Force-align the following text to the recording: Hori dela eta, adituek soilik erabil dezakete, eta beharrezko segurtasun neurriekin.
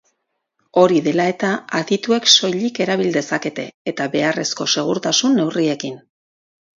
Hori 0.83 0.99
dela 1.07 1.25
eta, 1.33 1.49
adituek 1.79 2.29
soilik 2.31 2.81
erabil 2.85 3.11
dezakete, 3.17 3.65
eta 3.91 4.07
beharrezko 4.15 4.67
segurtasun 4.77 5.37
neurriekin. 5.41 6.01